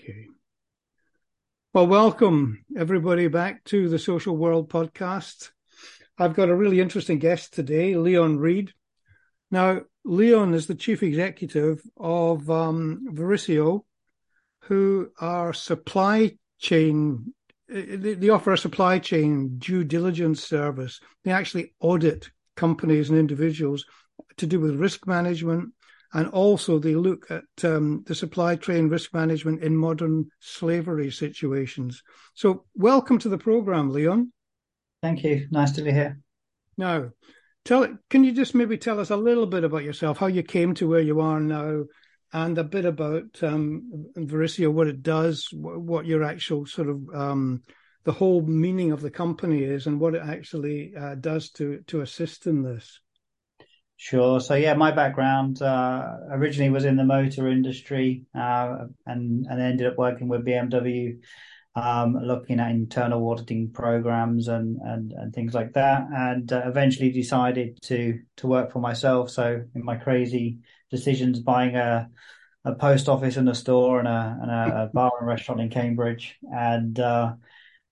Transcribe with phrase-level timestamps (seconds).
[0.00, 0.26] Okay.
[1.74, 5.50] Well, welcome everybody back to the Social World podcast.
[6.16, 8.72] I've got a really interesting guest today, Leon Reed.
[9.50, 13.06] Now, Leon is the chief executive of um,
[14.60, 17.34] who are supply chain.
[17.68, 21.00] They offer a supply chain due diligence service.
[21.24, 23.84] They actually audit companies and individuals
[24.36, 25.70] to do with risk management,
[26.12, 32.02] and also they look at um, the supply chain risk management in modern slavery situations.
[32.34, 34.32] So, welcome to the program, Leon.
[35.02, 35.46] Thank you.
[35.50, 36.20] Nice to be here.
[36.76, 37.10] Now,
[37.64, 40.74] tell can you just maybe tell us a little bit about yourself, how you came
[40.74, 41.84] to where you are now,
[42.32, 47.62] and a bit about um, Verisio, what it does, what your actual sort of um,
[48.04, 52.00] the whole meaning of the company is, and what it actually uh, does to to
[52.00, 53.00] assist in this.
[54.00, 54.40] Sure.
[54.40, 59.88] So yeah, my background uh, originally was in the motor industry, uh, and and ended
[59.88, 61.18] up working with BMW,
[61.74, 67.10] um, looking at internal auditing programs and and and things like that, and uh, eventually
[67.10, 69.30] decided to to work for myself.
[69.30, 70.58] So in my crazy
[70.92, 72.08] decisions, buying a
[72.64, 75.70] a post office and a store and a and a, a bar and restaurant in
[75.70, 77.34] Cambridge, and uh,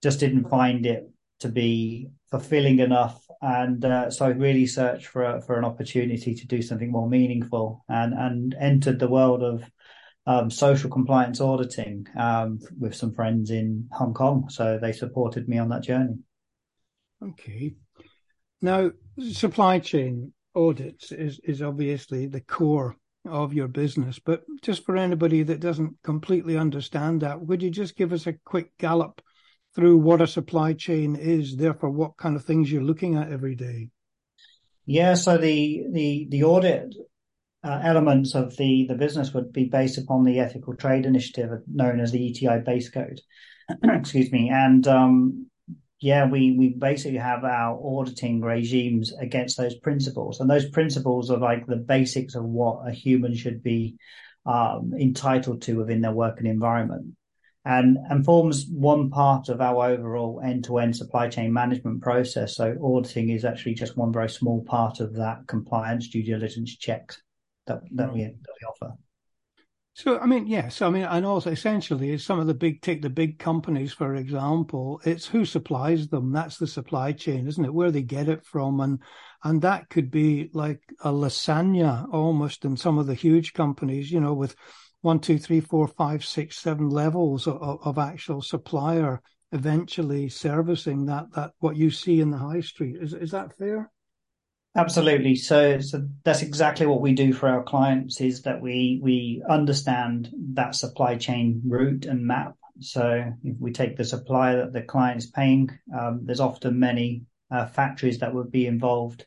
[0.05, 1.11] just didn't find it
[1.41, 6.35] to be fulfilling enough and uh, so I really searched for a, for an opportunity
[6.35, 9.65] to do something more meaningful and and entered the world of
[10.27, 14.49] um, social compliance auditing um, with some friends in Hong Kong.
[14.49, 16.19] So they supported me on that journey.
[17.23, 17.75] Okay.
[18.61, 18.91] Now,
[19.31, 22.97] supply chain audits is is obviously the core
[23.29, 27.97] of your business, but just for anybody that doesn't completely understand that, would you just
[27.97, 29.21] give us a quick gallop
[29.77, 33.55] through what a supply chain is, therefore what kind of things you're looking at every
[33.55, 33.91] day?
[34.87, 36.95] Yeah, so the the the audit
[37.63, 42.01] uh, elements of the the business would be based upon the ethical trade initiative known
[42.01, 43.21] as the ETI base code.
[43.83, 45.47] Excuse me, and um,
[46.01, 51.39] yeah, we we basically have our auditing regimes against those principles, and those principles are
[51.39, 53.97] like the basics of what a human should be
[54.47, 57.16] um, entitled to within their working environment
[57.67, 62.55] and, and forms one part of our overall end-to-end supply chain management process.
[62.55, 67.21] So auditing is actually just one very small part of that compliance due diligence checks
[67.67, 68.95] that, that, we, that we offer.
[69.95, 73.11] So, I mean, yes, I mean, and also essentially, some of the big, take the
[73.11, 76.33] big companies, for example, it's who supplies them.
[76.33, 77.75] That's the supply chain, isn't it?
[77.75, 78.79] Where they get it from.
[78.81, 79.01] And,
[79.43, 84.21] and that could be like a lasagna almost in some of the huge companies, you
[84.21, 84.55] know, with
[85.07, 89.23] one, two, three, four, five, six, seven levels of, of actual supplier
[89.53, 92.97] eventually servicing that that what you see in the high street.
[93.01, 93.89] Is is that fair?
[94.77, 95.37] Absolutely.
[95.37, 100.29] So, so that's exactly what we do for our clients is that we, we understand
[100.53, 102.57] that supply chain route and map.
[102.81, 107.23] So if we take the supplier that the client is paying, um, there's often many
[107.51, 109.25] uh, factories that would be involved.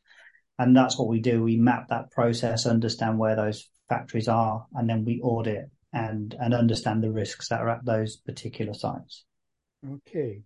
[0.59, 1.41] And that's what we do.
[1.41, 6.53] We map that process, understand where those factories are, and then we audit and and
[6.53, 9.25] understand the risks that are at those particular sites.
[9.87, 10.43] Okay.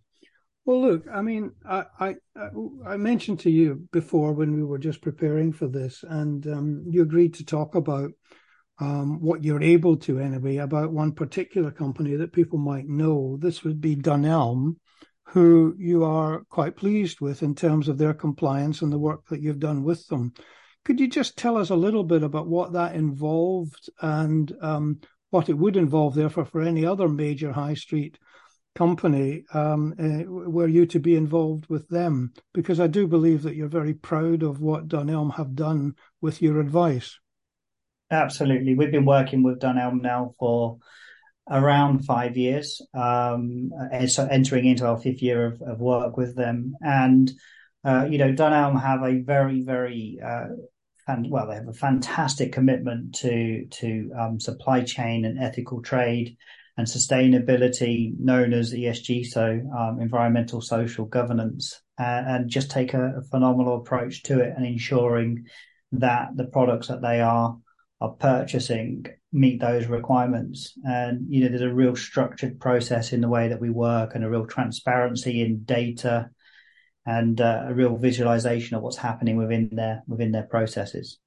[0.65, 2.15] Well, look, I mean, I, I
[2.85, 7.01] I mentioned to you before when we were just preparing for this, and um, you
[7.01, 8.11] agreed to talk about
[8.79, 13.37] um, what you're able to anyway about one particular company that people might know.
[13.41, 14.77] This would be Dunelm,
[15.25, 19.41] who you are quite pleased with in terms of their compliance and the work that
[19.41, 20.33] you've done with them.
[20.85, 24.99] Could you just tell us a little bit about what that involved and um,
[25.29, 28.17] what it would involve, therefore, for any other major high street
[28.75, 32.33] company, um, uh, were you to be involved with them?
[32.53, 36.59] Because I do believe that you're very proud of what Dunelm have done with your
[36.59, 37.17] advice.
[38.11, 38.75] Absolutely.
[38.75, 40.79] We've been working with Dunelm now for
[41.49, 43.71] around five years, um,
[44.07, 46.75] so entering into our fifth year of, of work with them.
[46.81, 47.31] And,
[47.83, 50.47] uh, you know, Dunelm have a very, very uh,
[51.07, 56.37] and well, they have a fantastic commitment to to um, supply chain and ethical trade
[56.77, 63.17] and sustainability, known as ESG, so um, environmental social governance, uh, and just take a,
[63.17, 65.45] a, phenomenal approach to it and ensuring
[65.91, 67.55] that the products that they are
[68.01, 70.73] are purchasing meet those requirements.
[70.83, 74.23] And you know, there's a real structured process in the way that we work and
[74.23, 76.29] a real transparency in data
[77.05, 81.19] and uh, a real visualization of what's happening within their within their processes.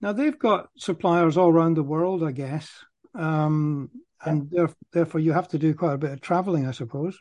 [0.00, 2.70] Now they've got suppliers all around the world, I guess,
[3.14, 3.90] um,
[4.24, 4.50] and
[4.92, 7.18] therefore you have to do quite a bit of traveling, I suppose.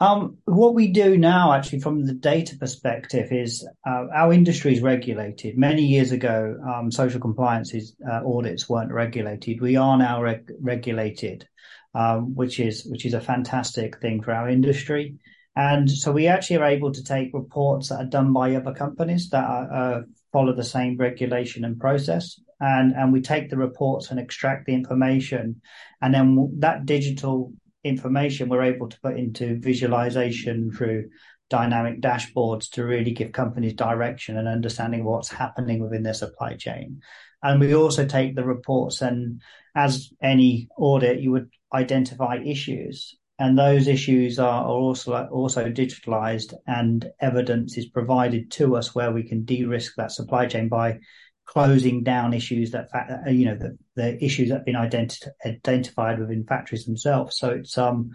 [0.00, 4.80] Um, what we do now, actually, from the data perspective, is uh, our industry is
[4.80, 5.58] regulated.
[5.58, 7.74] Many years ago, um, social compliance
[8.08, 9.60] uh, audits weren't regulated.
[9.60, 11.48] We are now reg- regulated.
[11.94, 15.16] um, which is which is a fantastic thing for our industry.
[15.58, 19.28] And so we actually are able to take reports that are done by other companies
[19.30, 20.02] that are, uh,
[20.32, 24.74] follow the same regulation and process, and and we take the reports and extract the
[24.74, 25.60] information,
[26.00, 27.52] and then that digital
[27.82, 31.08] information we're able to put into visualization through
[31.50, 37.00] dynamic dashboards to really give companies direction and understanding what's happening within their supply chain.
[37.42, 39.42] And we also take the reports and
[39.74, 47.10] as any audit, you would identify issues and those issues are, also also digitalized and
[47.20, 50.98] evidence is provided to us where we can de-risk that supply chain by
[51.46, 52.88] closing down issues that
[53.28, 57.38] you know the, the issues that have been identi- identified within factories themselves.
[57.38, 58.10] So it's um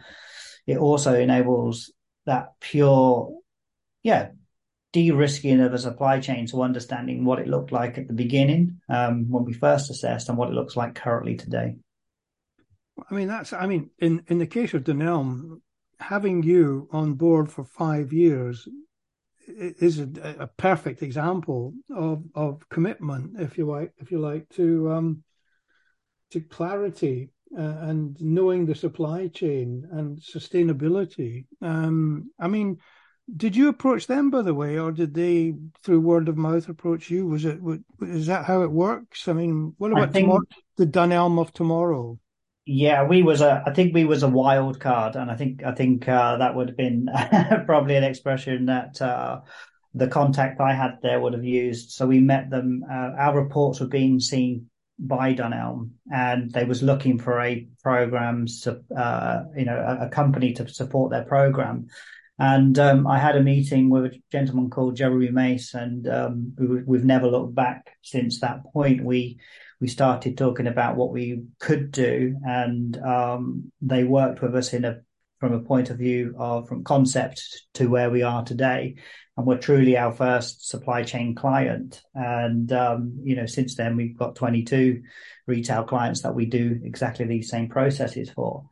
[0.67, 1.91] it also enables
[2.25, 3.33] that pure
[4.03, 4.29] yeah
[4.91, 9.27] de-risking of a supply chain to understanding what it looked like at the beginning um,
[9.27, 11.75] when we first assessed and what it looks like currently today
[13.09, 15.61] I mean, that's, I mean, in, in the case of Dunelm,
[15.99, 18.67] having you on board for five years
[19.47, 24.91] is a, a perfect example of, of commitment, if you like, if you like, to,
[24.91, 25.23] um,
[26.31, 31.45] to clarity uh, and knowing the supply chain and sustainability.
[31.61, 32.77] Um, I mean,
[33.35, 35.53] did you approach them, by the way, or did they,
[35.83, 37.25] through word of mouth, approach you?
[37.27, 39.27] Was it it, is that how it works?
[39.27, 40.25] I mean, what about think...
[40.25, 40.43] tomorrow,
[40.77, 42.19] the Dunelm of tomorrow?
[42.65, 43.61] Yeah, we was a.
[43.65, 46.69] I think we was a wild card, and I think I think uh, that would
[46.69, 47.09] have been
[47.65, 49.41] probably an expression that uh,
[49.93, 51.91] the contact I had there would have used.
[51.91, 52.83] So we met them.
[52.89, 58.45] Uh, our reports were being seen by Dunelm, and they was looking for a program,
[58.95, 61.87] uh, you know, a, a, company to support their program.
[62.39, 66.97] And um, I had a meeting with a gentleman called Jeremy Mace, and um, we,
[66.97, 69.03] have never looked back since that point.
[69.03, 69.39] We
[69.83, 74.85] we started talking about what we could do, and um, they worked with us in
[74.85, 75.01] a
[75.41, 77.43] from a point of view of from concept
[77.73, 78.95] to where we are today,
[79.35, 82.01] and we're truly our first supply chain client.
[82.15, 85.01] And um, you know, since then we've got 22
[85.47, 88.69] retail clients that we do exactly these same processes for.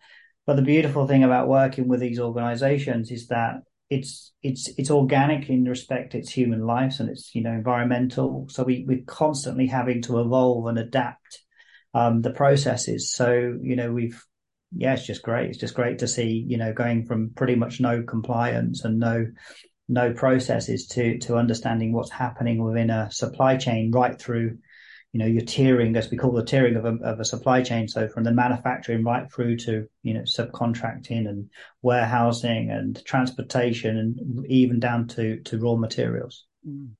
[0.47, 5.49] But the beautiful thing about working with these organizations is that it's it's it's organic
[5.49, 8.47] in respect it's human lives and it's you know environmental.
[8.49, 11.41] So we we're constantly having to evolve and adapt
[11.93, 13.13] um, the processes.
[13.13, 14.23] So you know we've
[14.73, 15.49] yeah it's just great.
[15.49, 19.27] It's just great to see you know going from pretty much no compliance and no
[19.89, 24.57] no processes to to understanding what's happening within a supply chain right through
[25.13, 27.87] you know, your tiering, as we call the tiering of a, of a supply chain.
[27.87, 31.49] So from the manufacturing right through to, you know, subcontracting and
[31.81, 36.45] warehousing and transportation and even down to, to raw materials.
[36.67, 36.91] Mm.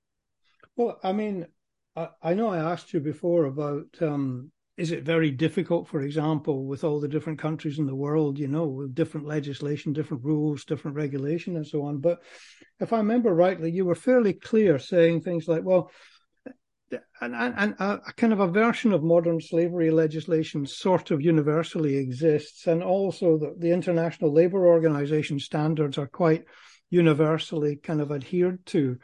[0.75, 1.47] Well, I mean,
[1.95, 6.65] I, I, know I asked you before about, um, is it very difficult, for example,
[6.65, 10.65] with all the different countries in the world, you know, with different legislation, different rules,
[10.65, 11.99] different regulation, and so on.
[11.99, 12.19] But
[12.79, 15.91] if I remember rightly, you were fairly clear saying things like, well,
[17.21, 21.97] and, and a, a, kind of a version of modern slavery legislation sort of universally
[21.97, 26.45] exists, and also the, the International Labour Organization standards are quite
[26.89, 28.97] universally kind of adhered to.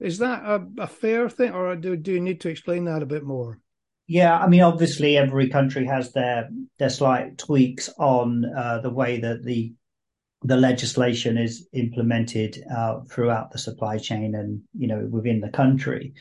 [0.00, 3.06] Is that a, a fair thing, or do, do you need to explain that a
[3.06, 3.60] bit more?
[4.06, 6.48] Yeah, I mean, obviously, every country has their
[6.78, 9.74] their slight tweaks on uh, the way that the
[10.42, 16.14] the legislation is implemented uh, throughout the supply chain and you know within the country.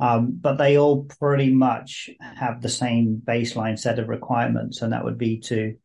[0.00, 5.04] Um, but they all pretty much have the same baseline set of requirements, and that
[5.04, 5.76] would be to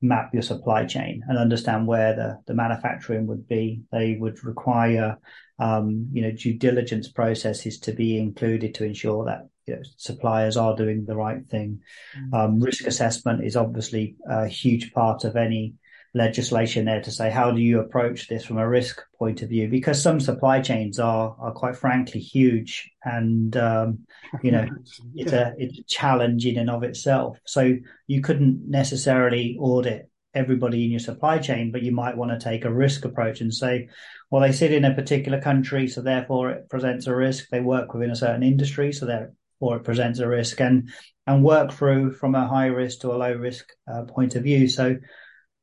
[0.00, 3.82] map your supply chain and understand where the, the manufacturing would be.
[3.90, 5.18] They would require,
[5.58, 10.56] um, you know, due diligence processes to be included to ensure that you know, suppliers
[10.56, 11.80] are doing the right thing.
[12.16, 12.34] Mm-hmm.
[12.34, 15.74] Um, risk assessment is obviously a huge part of any
[16.16, 19.68] legislation there to say how do you approach this from a risk point of view?
[19.68, 24.06] Because some supply chains are are quite frankly huge and um,
[24.42, 24.66] you know
[25.14, 27.38] it's a it's a challenge in and of itself.
[27.44, 27.74] So
[28.06, 32.66] you couldn't necessarily audit everybody in your supply chain but you might want to take
[32.66, 33.88] a risk approach and say
[34.30, 37.48] well they sit in a particular country so therefore it presents a risk.
[37.50, 40.88] They work within a certain industry so therefore it presents a risk and
[41.26, 44.68] and work through from a high risk to a low risk uh, point of view.
[44.68, 44.96] So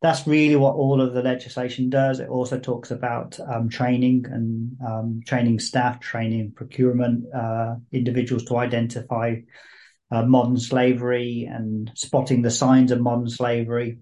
[0.04, 2.20] that's really what all of the legislation does.
[2.20, 8.58] It also talks about um, training and um, training staff, training procurement uh, individuals to
[8.58, 9.38] identify
[10.12, 14.00] uh, modern slavery and spotting the signs of modern slavery.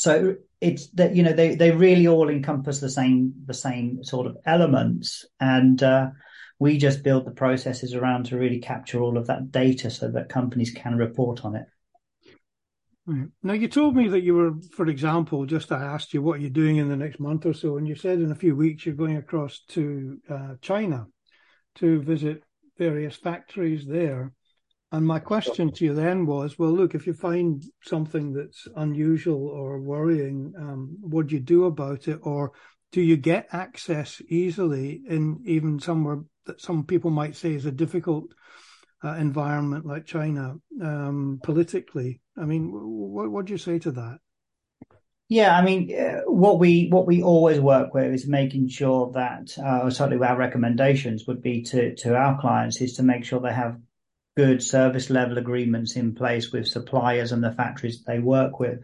[0.00, 4.26] So it's that you know they they really all encompass the same the same sort
[4.26, 6.08] of elements, and uh,
[6.58, 10.28] we just build the processes around to really capture all of that data so that
[10.28, 11.66] companies can report on it.
[13.06, 13.28] Right.
[13.42, 16.50] Now, you told me that you were, for example, just I asked you what you're
[16.50, 18.94] doing in the next month or so, and you said in a few weeks you're
[18.94, 21.06] going across to uh, China
[21.76, 22.42] to visit
[22.78, 24.32] various factories there.
[24.92, 29.46] And my question to you then was, well, look, if you find something that's unusual
[29.48, 32.18] or worrying, um, what do you do about it?
[32.22, 32.52] Or
[32.90, 37.72] do you get access easily in even somewhere that some people might say is a
[37.72, 38.24] difficult
[39.04, 42.20] uh, environment like China um, politically?
[42.40, 44.18] I mean, what what do you say to that?
[45.28, 49.56] Yeah, I mean, uh, what we what we always work with is making sure that,
[49.58, 53.52] uh, certainly our recommendations would be to to our clients is to make sure they
[53.52, 53.78] have
[54.36, 58.80] good service level agreements in place with suppliers and the factories they work with,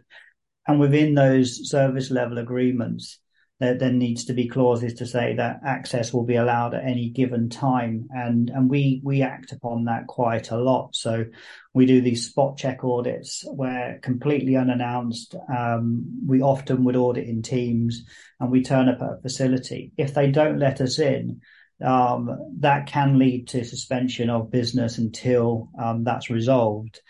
[0.69, 3.19] and within those service level agreements,
[3.59, 7.09] there, there needs to be clauses to say that access will be allowed at any
[7.09, 8.09] given time.
[8.11, 10.95] And, and we, we act upon that quite a lot.
[10.95, 11.25] So
[11.73, 17.43] we do these spot check audits where completely unannounced, um, we often would audit in
[17.43, 18.05] teams
[18.41, 19.93] and we turn up at a facility.
[19.97, 21.41] If they don't let us in,
[21.85, 27.01] um, that can lead to suspension of business until um, that's resolved.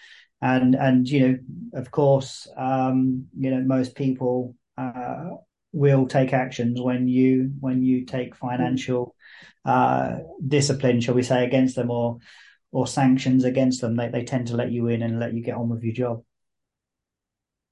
[0.42, 1.38] And and you know,
[1.74, 5.30] of course, um, you know, most people uh,
[5.76, 9.14] will take actions when you when you take financial
[9.64, 12.18] uh, discipline, shall we say, against them or
[12.72, 13.94] or sanctions against them.
[13.94, 16.22] They they tend to let you in and let you get on with your job.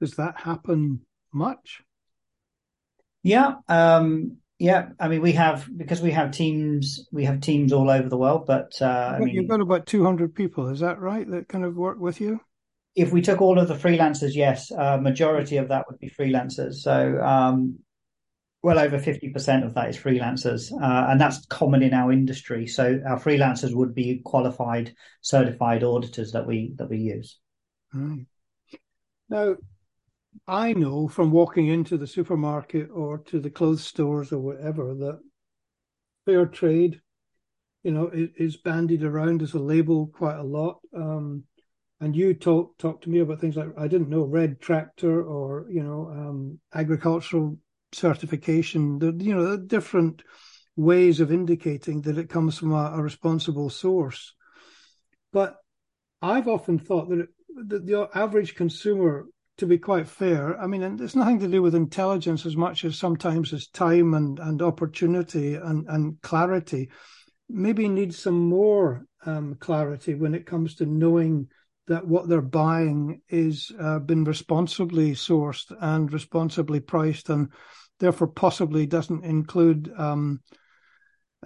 [0.00, 1.00] Does that happen
[1.32, 1.80] much?
[3.22, 4.90] Yeah, um, yeah.
[5.00, 7.08] I mean, we have because we have teams.
[7.10, 10.04] We have teams all over the world, but uh, I mean, you've got about two
[10.04, 10.68] hundred people.
[10.68, 11.28] Is that right?
[11.30, 12.40] That kind of work with you
[12.94, 16.74] if we took all of the freelancers, yes, uh, majority of that would be freelancers.
[16.74, 17.78] So um,
[18.64, 22.66] well over 50% of that is freelancers uh, and that's common in our industry.
[22.66, 27.38] So our freelancers would be qualified certified auditors that we that we use.
[27.92, 28.26] Right.
[29.28, 29.54] now
[30.48, 35.20] i know from walking into the supermarket or to the clothes stores or whatever that
[36.26, 37.00] fair trade
[37.84, 40.80] you know is, bandied around as a label quite a lot.
[40.96, 41.44] Um,
[42.00, 45.66] and you talk talk to me about things like I didn't know red tractor or
[45.70, 47.58] you know um, agricultural
[47.94, 50.22] certification, you know, the different
[50.76, 54.34] ways of indicating that it comes from a, a responsible source.
[55.32, 55.56] But
[56.20, 57.28] I've often thought that, it,
[57.68, 59.26] that the average consumer,
[59.58, 62.84] to be quite fair, I mean, and it's nothing to do with intelligence as much
[62.84, 66.90] as sometimes as time and, and opportunity and, and clarity,
[67.48, 71.48] maybe needs some more um, clarity when it comes to knowing
[71.86, 77.48] that what they're buying is uh, been responsibly sourced and responsibly priced and
[78.04, 80.40] therefore possibly doesn't include um,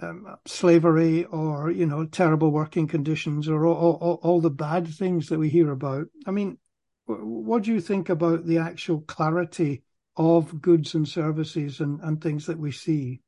[0.01, 5.27] um, slavery or you know terrible working conditions or all, all, all, the bad things
[5.27, 6.07] that we hear about.
[6.27, 6.57] I mean,
[7.05, 9.83] what do you think about the actual clarity
[10.17, 13.21] of goods and services and, and things that we see?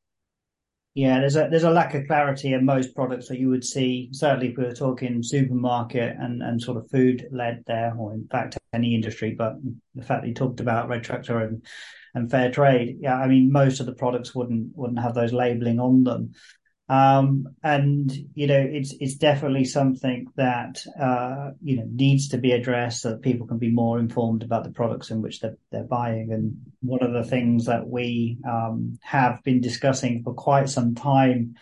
[0.94, 4.10] Yeah, there's a there's a lack of clarity in most products that you would see.
[4.12, 8.28] Certainly, if we were talking supermarket and, and sort of food led there, or in
[8.30, 9.34] fact any industry.
[9.38, 9.54] But
[9.96, 11.66] the fact that you talked about Red Tractor and
[12.14, 15.80] and fair trade, yeah, I mean most of the products wouldn't wouldn't have those labeling
[15.80, 16.34] on them.
[16.90, 22.52] Um, and you know, it's it's definitely something that uh, you know needs to be
[22.52, 25.86] addressed so that people can be more informed about the products in which they're, they're
[25.86, 26.34] buying.
[26.34, 31.56] And one of the things that we um, have been discussing for quite some time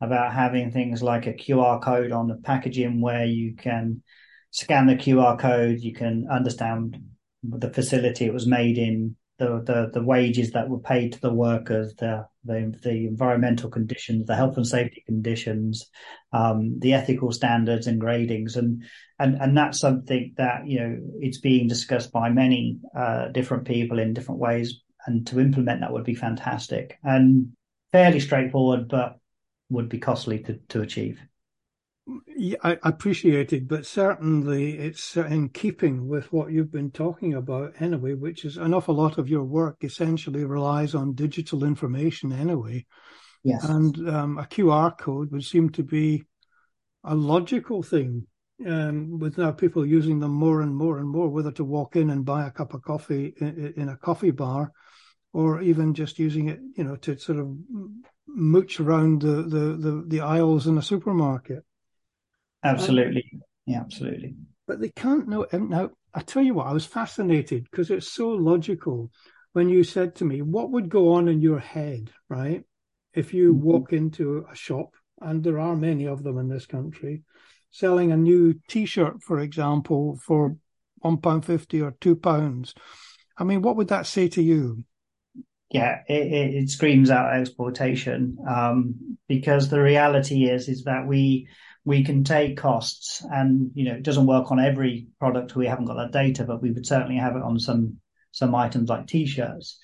[0.00, 4.02] about having things like a QR code on the packaging where you can
[4.50, 7.00] scan the QR code, you can understand
[7.44, 11.32] the facility it was made in, the, the, the wages that were paid to the
[11.32, 15.90] workers, the, the, the environmental conditions, the health and safety conditions,
[16.32, 18.56] um, the ethical standards and gradings.
[18.56, 18.84] And,
[19.18, 23.98] and, and that's something that, you know, it's being discussed by many, uh, different people
[23.98, 24.80] in different ways.
[25.06, 27.48] And to implement that would be fantastic and
[27.90, 29.18] fairly straightforward, but
[29.70, 31.20] would be costly to, to achieve.
[32.64, 38.14] I appreciate it, but certainly it's in keeping with what you've been talking about anyway,
[38.14, 42.86] which is an awful lot of your work essentially relies on digital information anyway.
[43.44, 43.64] Yes.
[43.64, 46.24] And um, a QR code would seem to be
[47.04, 48.26] a logical thing
[48.66, 52.10] um, with now people using them more and more and more, whether to walk in
[52.10, 54.72] and buy a cup of coffee in, in a coffee bar
[55.32, 57.56] or even just using it, you know, to sort of
[58.26, 61.64] mooch around the, the, the, the aisles in a supermarket.
[62.64, 63.24] Absolutely.
[63.66, 64.34] Yeah, absolutely.
[64.66, 65.46] But they can't know.
[65.52, 69.10] Now, I tell you what, I was fascinated because it's so logical
[69.52, 72.64] when you said to me, what would go on in your head, right?
[73.14, 73.62] If you mm-hmm.
[73.62, 77.22] walk into a shop, and there are many of them in this country,
[77.70, 80.56] selling a new t shirt, for example, for
[80.98, 82.74] one pound fifty or two pounds.
[83.36, 84.84] I mean, what would that say to you?
[85.70, 91.48] Yeah, it, it screams out exploitation um, because the reality is is that we
[91.84, 95.56] we can take costs and you know it doesn't work on every product.
[95.56, 97.98] We haven't got that data but we would certainly have it on some
[98.30, 99.78] some items like t-shirts.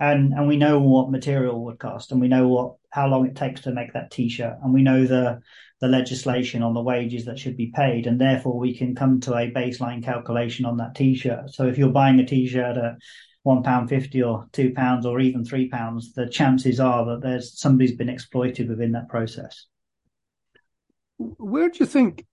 [0.00, 3.36] And and we know what material would cost and we know what how long it
[3.36, 5.40] takes to make that t-shirt and we know the
[5.80, 9.34] the legislation on the wages that should be paid and therefore we can come to
[9.34, 11.50] a baseline calculation on that t-shirt.
[11.50, 12.94] So if you're buying a t-shirt at
[13.42, 17.58] one pound fifty or two pounds or even three pounds the chances are that there's
[17.60, 19.66] somebody's been exploited within that process
[21.38, 22.26] where do you think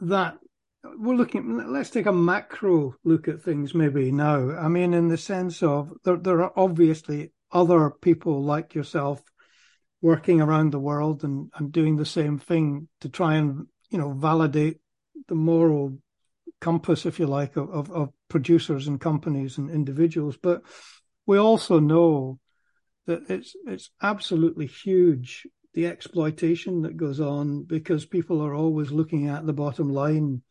[0.00, 0.38] that
[0.84, 4.50] we're looking let's take a macro look at things maybe now.
[4.56, 9.22] I mean in the sense of there, there are obviously other people like yourself
[10.00, 14.12] working around the world and, and doing the same thing to try and you know
[14.12, 14.80] validate
[15.28, 15.96] the moral
[16.60, 20.36] compass if you like of, of, of producers and companies and individuals.
[20.36, 20.62] But
[21.26, 22.38] we also know
[23.06, 29.28] that it's it's absolutely huge the exploitation that goes on because people are always looking
[29.28, 30.42] at the bottom line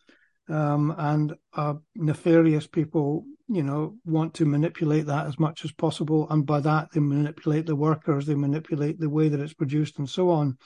[0.49, 6.27] um, and uh, nefarious people, you know, want to manipulate that as much as possible.
[6.29, 10.09] And by that, they manipulate the workers, they manipulate the way that it's produced, and
[10.09, 10.57] so on.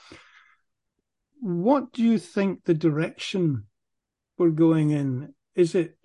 [1.41, 3.65] What do you think the direction
[4.37, 5.33] we're going in?
[5.53, 5.97] Is it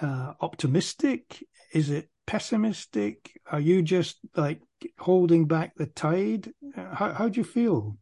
[0.00, 1.44] uh, optimistic?
[1.72, 3.40] Is it pessimistic?
[3.50, 4.60] Are you just like
[4.98, 6.52] holding back the tide?
[6.76, 7.96] How, how do you feel?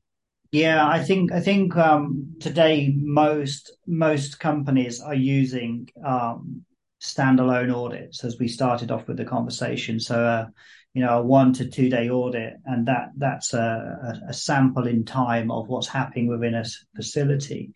[0.50, 6.64] Yeah, I think I think um, today most most companies are using um,
[7.00, 10.00] standalone audits as we started off with the conversation.
[10.00, 10.47] So, uh,
[10.97, 15.05] you know, a one to two day audit, and that that's a, a, sample in
[15.05, 16.65] time of what's happening within a
[16.97, 17.75] facility,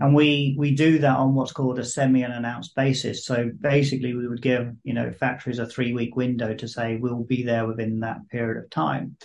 [0.00, 3.26] and we we do that on what's called a semi unannounced basis.
[3.26, 7.24] So basically, we would give you know factories a three week window to say we'll
[7.24, 9.18] be there within that period of time.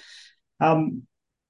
[0.59, 1.03] Um,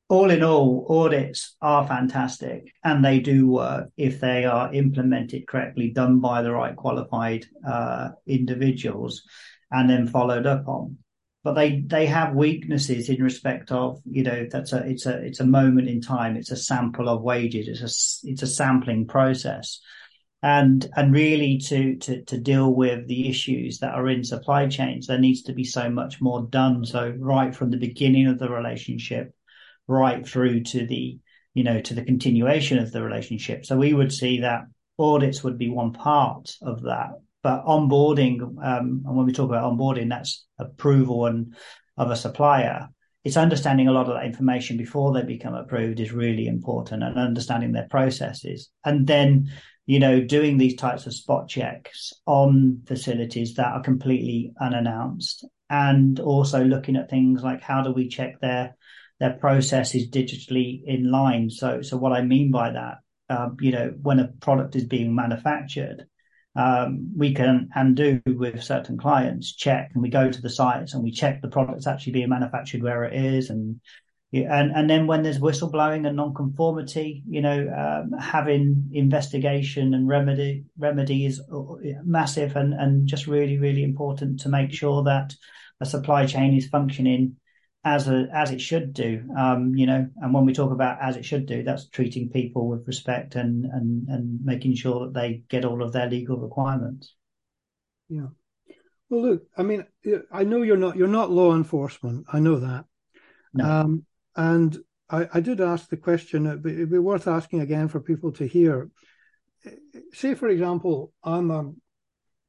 [0.08, 5.90] all in all, audits are fantastic and they do work if they are implemented correctly,
[5.90, 9.24] done by the right qualified uh, individuals,
[9.72, 10.98] and then followed up on.
[11.43, 15.39] But they they have weaknesses in respect of you know that's a it's a it's
[15.39, 16.36] a moment in time.
[16.36, 17.67] It's a sample of wages.
[17.67, 19.80] It's a it's a sampling process,
[20.43, 25.08] and and really to to to deal with the issues that are in supply chains,
[25.08, 26.84] there needs to be so much more done.
[26.84, 29.34] So right from the beginning of the relationship
[29.88, 31.17] right through to the
[31.54, 33.65] you know to the continuation of the relationship.
[33.65, 34.65] So we would see that
[35.00, 37.12] audits would be one part of that,
[37.48, 41.56] but onboarding um, and when we talk about onboarding, that's approval and
[41.96, 42.90] of a supplier.
[43.24, 47.18] It's understanding a lot of that information before they become approved is really important and
[47.18, 48.70] understanding their processes.
[48.84, 49.50] And then,
[49.86, 56.20] you know, doing these types of spot checks on facilities that are completely unannounced and
[56.20, 58.76] also looking at things like how do we check their
[59.22, 61.50] their process is digitally in line.
[61.50, 62.98] So, so what I mean by that,
[63.30, 66.08] um, you know, when a product is being manufactured,
[66.58, 70.93] um, we can and do with certain clients check and we go to the sites
[70.93, 73.80] and we check the product's actually being manufactured where it is and
[74.34, 80.65] and and then when there's whistleblowing and non-conformity, you know, um, having investigation and remedy
[80.78, 85.34] remedy is uh, massive and and just really really important to make sure that
[85.80, 87.38] a supply chain is functioning
[87.88, 89.23] as a, as it should do.
[89.38, 92.67] Um, you know, and when we talk about as it should do, that's treating people
[92.67, 97.15] with respect and and and making sure that they get all of their legal requirements.
[98.10, 98.28] Yeah.
[99.10, 99.86] Well, look, I mean,
[100.32, 102.26] I know you're not you're not law enforcement.
[102.32, 102.86] I know that.
[103.54, 103.65] No.
[103.65, 104.78] Um, and
[105.10, 106.45] I, I did ask the question.
[106.45, 108.89] It'd be, it'd be worth asking again for people to hear.
[110.13, 111.71] Say, for example, I'm a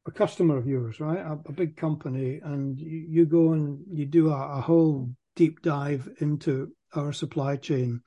[0.09, 1.19] a customer of yours, right?
[1.19, 5.63] A, a, big company, and you, you, go and you do a, a, whole deep
[5.63, 8.03] dive into our supply chain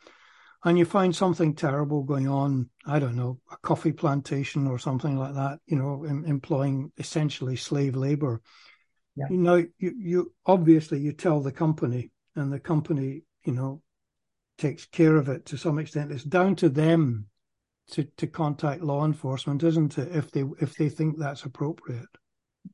[0.65, 5.17] and you find something terrible going on, I don't know, a coffee plantation or something
[5.17, 8.41] like that, you know, em- employing essentially slave labor.
[9.15, 9.27] Yeah.
[9.29, 13.81] You know, you, you obviously you tell the company and the company, you know,
[14.57, 16.11] takes care of it to some extent.
[16.11, 17.27] It's down to them
[17.91, 20.13] to, to contact law enforcement, isn't it?
[20.13, 22.09] If they if they think that's appropriate.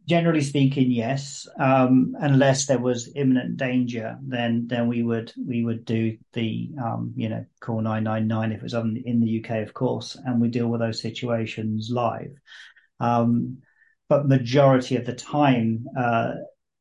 [0.08, 1.48] Generally speaking, yes.
[1.60, 7.14] Um, unless there was imminent danger, then then we would we would do the um,
[7.16, 10.18] you know call nine nine nine if it was on, in the UK, of course,
[10.26, 12.32] and we deal with those situations live.
[13.02, 13.58] Um,
[14.08, 16.32] but majority of the time, uh,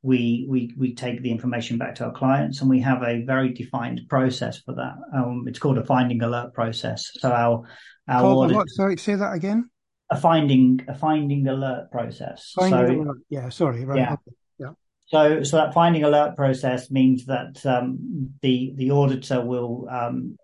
[0.02, 3.52] we we we take the information back to our clients, and we have a very
[3.52, 4.94] defined process for that.
[5.12, 7.10] Um, it's called a finding alert process.
[7.18, 7.64] So our
[8.08, 8.70] our audit- what?
[8.70, 9.68] Sorry, say that again.
[10.10, 12.52] A finding a finding alert process.
[12.56, 13.18] Finding so, alert.
[13.28, 13.98] Yeah, sorry, right.
[13.98, 14.16] Yeah.
[14.58, 14.70] yeah.
[15.06, 20.36] So, so that finding alert process means that um, the the auditor will um,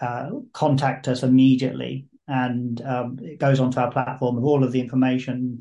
[0.00, 4.80] uh, contact us immediately, and um, it goes onto our platform with all of the
[4.80, 5.60] information,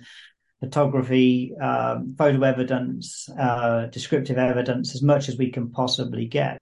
[0.59, 6.61] photography, um, photo evidence, uh, descriptive evidence, as much as we can possibly get,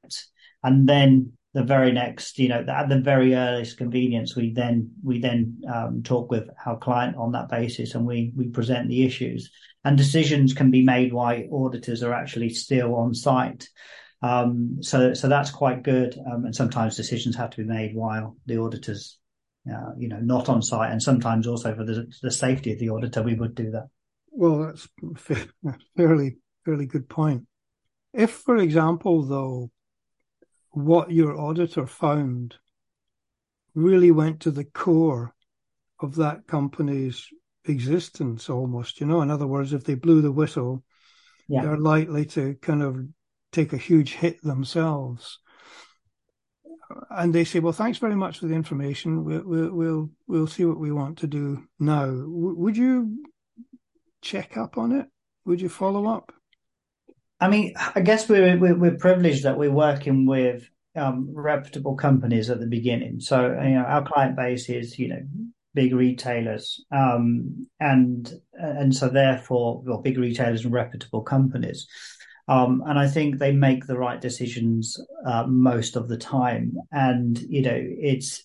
[0.64, 5.22] and then the very next, you know, at the very earliest convenience, we then we
[5.22, 9.50] then um, talk with our client on that basis, and we we present the issues,
[9.86, 13.70] and decisions can be made while auditors are actually still on site.
[14.22, 18.36] Um, so so that's quite good, um, and sometimes decisions have to be made while
[18.46, 19.18] the auditors,
[19.74, 22.89] uh, you know, not on site, and sometimes also for the the safety of the
[22.89, 23.88] auditor, we would do that.
[24.30, 24.89] Well, that's
[25.96, 27.48] fairly fairly good point.
[28.13, 29.72] If, for example, though
[30.76, 32.56] what your auditor found
[33.74, 35.34] really went to the core
[36.00, 37.28] of that company's
[37.66, 39.22] existence almost you know?
[39.22, 40.84] In other words if they blew the whistle
[41.48, 41.62] yeah.
[41.62, 43.06] they're likely to kind of
[43.52, 45.40] take a huge hit themselves.
[47.10, 49.24] And they say well thanks very much for the information.
[49.24, 52.06] We'll we'll we'll, we'll see what we want to do now.
[52.06, 53.26] W- would you
[54.22, 55.08] check up on it?
[55.46, 56.34] Would you follow up
[57.39, 62.50] I mean, I guess we're, we're, we're privileged that we're working with um, reputable companies
[62.50, 63.19] at the beginning.
[63.19, 65.21] So you know, our client base is you know
[65.74, 71.88] big retailers, um, and and so therefore, well, big retailers and reputable companies.
[72.48, 76.74] Um, and I think they make the right decisions uh, most of the time.
[76.91, 78.43] And you know, it's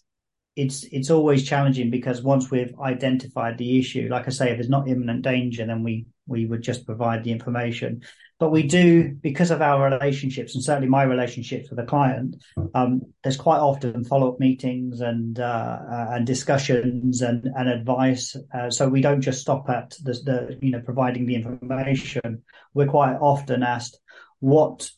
[0.56, 4.68] it's it's always challenging because once we've identified the issue, like I say, if there's
[4.68, 8.02] not imminent danger, then we we would just provide the information.
[8.38, 12.36] But we do, because of our relationships, and certainly my relationships with the client,
[12.74, 15.78] um, there's quite often follow-up meetings and uh,
[16.10, 18.34] and discussions and and advice.
[18.54, 22.42] Uh, so we don't just stop at the, the you know providing the information.
[22.72, 24.00] We're quite often asked,
[24.40, 24.90] what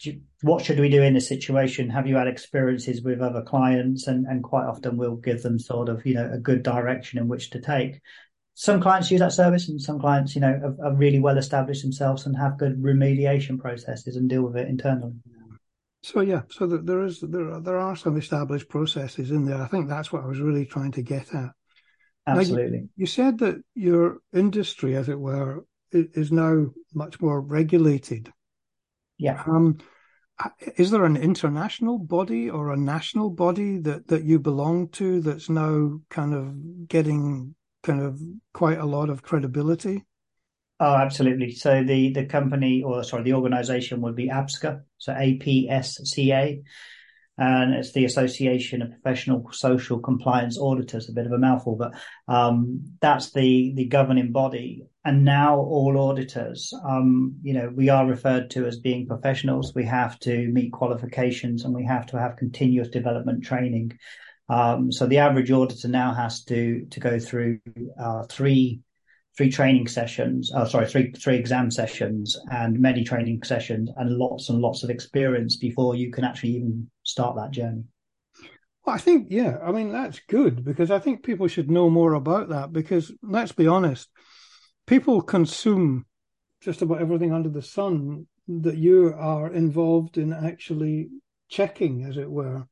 [0.42, 1.90] what should we do in this situation?
[1.90, 4.06] Have you had experiences with other clients?
[4.06, 7.28] And and quite often we'll give them sort of you know a good direction in
[7.28, 8.00] which to take
[8.54, 11.82] some clients use that service and some clients, you know, are, are really well established
[11.82, 15.14] themselves and have good remediation processes and deal with it internally.
[16.02, 19.62] So yeah, so there is there are, there are some established processes in there.
[19.62, 21.50] I think that's what I was really trying to get at.
[22.26, 22.78] Absolutely.
[22.78, 28.32] You, you, said that your industry, as it were, is now much more regulated.
[29.18, 29.42] Yeah.
[29.46, 29.78] Um,
[30.76, 35.48] is there an international body or a national body that that you belong to that's
[35.48, 38.20] now kind of getting kind of
[38.54, 40.04] quite a lot of credibility.
[40.80, 41.52] Oh, absolutely.
[41.52, 46.62] So the the company or sorry, the organization would be APSCA, so APSCA,
[47.42, 51.08] and it's the Association of Professional Social Compliance Auditors.
[51.08, 51.92] A bit of a mouthful, but
[52.28, 54.84] um, that's the the governing body.
[55.04, 59.74] And now all auditors, um, you know, we are referred to as being professionals.
[59.74, 63.98] We have to meet qualifications, and we have to have continuous development training.
[64.48, 67.58] Um, so the average auditor now has to to go through
[67.98, 68.82] uh, three
[69.36, 70.52] three training sessions.
[70.54, 74.90] Oh, sorry, three three exam sessions and many training sessions and lots and lots of
[74.90, 77.84] experience before you can actually even start that journey.
[78.84, 79.58] Well, I think yeah.
[79.62, 83.52] I mean that's good because I think people should know more about that because let's
[83.52, 84.08] be honest,
[84.86, 86.06] people consume
[86.60, 91.08] just about everything under the sun that you are involved in actually
[91.48, 92.66] checking, as it were.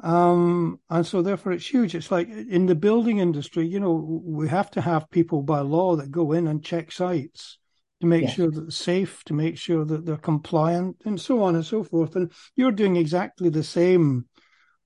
[0.00, 1.94] Um, and so therefore it's huge.
[1.94, 5.96] It's like in the building industry, you know, we have to have people by law
[5.96, 7.58] that go in and check sites
[8.00, 8.34] to make yes.
[8.34, 11.82] sure that they're safe, to make sure that they're compliant and so on and so
[11.82, 12.14] forth.
[12.14, 14.26] And you're doing exactly the same.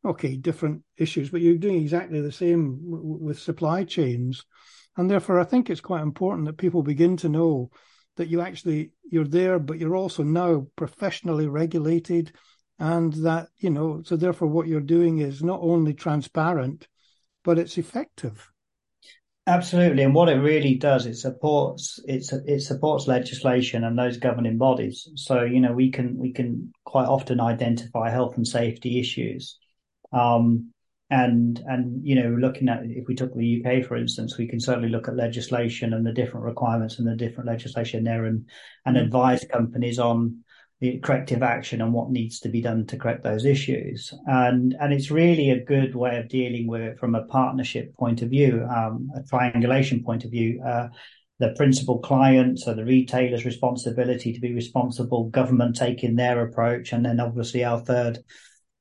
[0.04, 4.46] Okay, different issues, but you're doing exactly the same w- with supply chains.
[4.96, 7.70] And therefore I think it's quite important that people begin to know
[8.16, 12.32] that you actually, you're there, but you're also now professionally regulated
[12.80, 16.88] and that you know so therefore what you're doing is not only transparent
[17.44, 18.50] but it's effective.
[19.46, 20.02] Absolutely.
[20.02, 25.08] And what it really does it supports it's it supports legislation and those governing bodies.
[25.14, 29.58] So you know we can we can quite often identify health and safety issues.
[30.12, 30.72] Um,
[31.12, 34.60] and and you know looking at if we took the UK for instance we can
[34.60, 38.46] certainly look at legislation and the different requirements and the different legislation there and
[38.86, 39.02] and mm.
[39.02, 40.44] advise companies on
[40.80, 44.12] the corrective action and what needs to be done to correct those issues.
[44.26, 48.22] And and it's really a good way of dealing with it from a partnership point
[48.22, 50.62] of view, um, a triangulation point of view.
[50.66, 50.88] Uh,
[51.38, 57.02] the principal client, so the retailer's responsibility to be responsible, government taking their approach, and
[57.02, 58.18] then obviously our third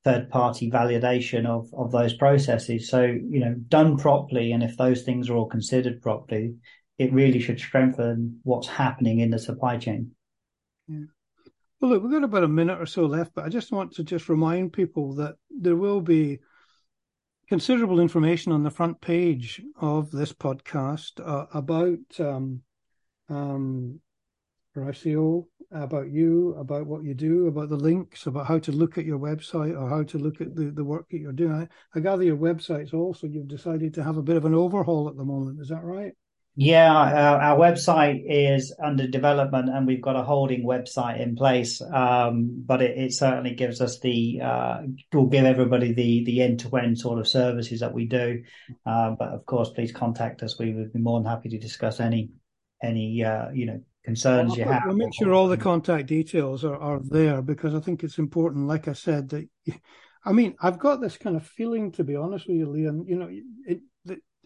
[0.04, 2.88] third party validation of, of those processes.
[2.88, 4.52] So, you know, done properly.
[4.52, 6.54] And if those things are all considered properly,
[6.98, 10.12] it really should strengthen what's happening in the supply chain.
[10.88, 11.04] Yeah.
[11.80, 14.04] Well, look, we've got about a minute or so left, but I just want to
[14.04, 16.40] just remind people that there will be
[17.48, 22.60] considerable information on the front page of this podcast uh, about um,
[23.30, 24.00] um,
[24.76, 29.18] about you, about what you do, about the links, about how to look at your
[29.18, 31.52] website or how to look at the, the work that you're doing.
[31.52, 35.08] I, I gather your website's also, you've decided to have a bit of an overhaul
[35.08, 35.60] at the moment.
[35.60, 36.12] Is that right?
[36.56, 41.80] Yeah, our, our, website is under development and we've got a holding website in place.
[41.80, 44.78] Um, but it, it, certainly gives us the, uh,
[45.12, 48.42] will give everybody the, the end to end sort of services that we do.
[48.84, 50.58] Uh, but of course, please contact us.
[50.58, 52.30] We would be more than happy to discuss any,
[52.82, 54.82] any, uh, you know, concerns you have.
[54.86, 58.66] We'll make sure all the contact details are, are there because I think it's important.
[58.66, 59.48] Like I said, that
[60.24, 63.08] I mean, I've got this kind of feeling, to be honest with you, Liam.
[63.08, 63.28] You know,
[63.66, 63.80] it,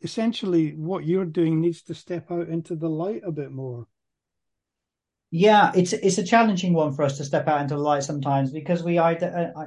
[0.02, 3.86] essentially what you're doing needs to step out into the light a bit more.
[5.30, 8.52] Yeah, it's it's a challenging one for us to step out into the light sometimes
[8.52, 9.14] because we, uh,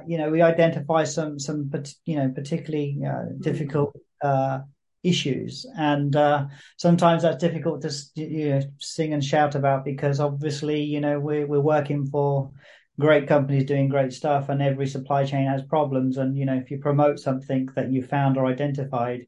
[0.06, 1.70] you know, we identify some some,
[2.06, 3.42] you know, particularly uh, mm-hmm.
[3.42, 4.60] difficult uh,
[5.02, 10.82] issues and uh, sometimes that's difficult to you know, sing and shout about because obviously
[10.82, 12.50] you know we're we're working for
[12.98, 16.70] great companies doing great stuff and every supply chain has problems and you know if
[16.70, 19.20] you promote something that you found or identified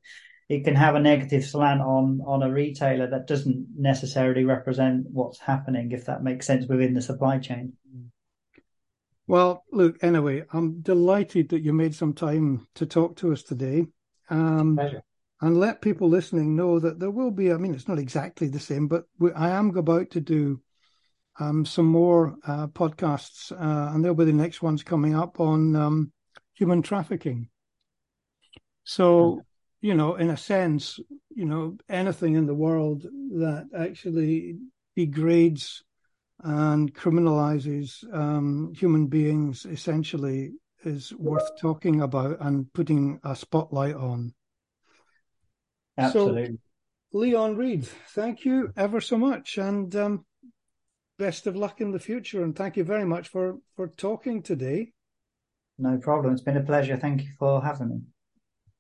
[0.51, 5.39] it can have a negative slant on on a retailer that doesn't necessarily represent what's
[5.39, 7.73] happening if that makes sense within the supply chain.
[9.29, 13.87] Well look anyway i'm delighted that you made some time to talk to us today.
[14.29, 15.03] Um, Pleasure.
[15.41, 18.61] and let people listening know that there will be, I mean, it's not exactly the
[18.61, 20.61] same, but we, I am about to do
[21.41, 25.75] um, some more uh, podcasts, uh, and they'll be the next ones coming up on
[25.75, 26.13] um,
[26.55, 27.49] human trafficking.
[28.85, 29.43] So,
[29.81, 31.01] you know, in a sense,
[31.35, 34.59] you know, anything in the world that actually
[34.97, 35.83] degrades
[36.43, 40.53] and criminalizes um, human beings essentially
[40.85, 44.33] is worth talking about and putting a spotlight on.
[45.99, 46.47] Absolutely.
[47.13, 50.25] So, Leon Reed, thank you ever so much, and um,
[51.19, 52.43] best of luck in the future.
[52.45, 54.93] And thank you very much for for talking today.
[55.77, 56.33] No problem.
[56.33, 56.97] It's been a pleasure.
[56.97, 58.01] Thank you for having me.